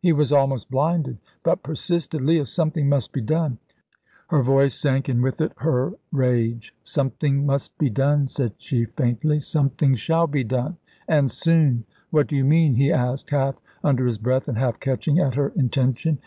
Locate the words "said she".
8.28-8.86